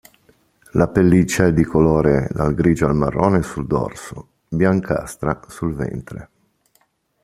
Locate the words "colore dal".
1.63-2.55